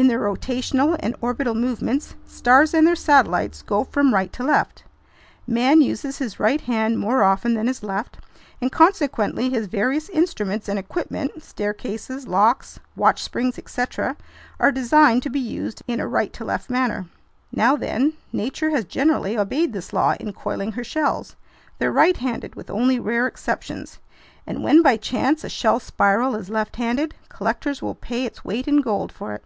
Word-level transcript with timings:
In 0.00 0.06
their 0.06 0.20
rotational 0.20 0.96
and 1.00 1.16
orbital 1.20 1.56
movements, 1.56 2.14
stars 2.24 2.72
and 2.72 2.86
their 2.86 2.94
satellites 2.94 3.62
go 3.62 3.82
from 3.82 4.14
right 4.14 4.32
to 4.34 4.44
left. 4.44 4.84
Man 5.44 5.80
uses 5.82 6.18
his 6.18 6.38
right 6.38 6.60
hand 6.60 7.00
more 7.00 7.24
often 7.24 7.54
than 7.54 7.66
his 7.66 7.82
left, 7.82 8.18
and 8.60 8.70
consequently 8.70 9.50
his 9.50 9.66
various 9.66 10.08
instruments 10.10 10.68
and 10.68 10.78
equipment 10.78 11.42
(staircases, 11.42 12.28
locks, 12.28 12.78
watch 12.94 13.20
springs, 13.20 13.58
etc.) 13.58 14.16
are 14.60 14.70
designed 14.70 15.24
to 15.24 15.30
be 15.30 15.40
used 15.40 15.82
in 15.88 15.98
a 15.98 16.06
right 16.06 16.32
to 16.32 16.44
left 16.44 16.70
manner. 16.70 17.06
Now 17.50 17.74
then, 17.74 18.12
nature 18.32 18.70
has 18.70 18.84
generally 18.84 19.36
obeyed 19.36 19.72
this 19.72 19.92
law 19.92 20.14
in 20.20 20.32
coiling 20.32 20.70
her 20.74 20.84
shells. 20.84 21.34
They're 21.80 21.90
right 21.90 22.16
handed 22.18 22.54
with 22.54 22.70
only 22.70 23.00
rare 23.00 23.26
exceptions, 23.26 23.98
and 24.46 24.62
when 24.62 24.80
by 24.80 24.96
chance 24.96 25.42
a 25.42 25.48
shell's 25.48 25.82
spiral 25.82 26.36
is 26.36 26.48
left 26.50 26.76
handed, 26.76 27.16
collectors 27.28 27.82
will 27.82 27.96
pay 27.96 28.24
its 28.24 28.44
weight 28.44 28.68
in 28.68 28.80
gold 28.80 29.10
for 29.10 29.34
it. 29.34 29.42